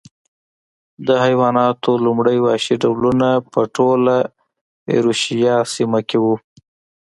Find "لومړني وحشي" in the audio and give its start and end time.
2.05-2.75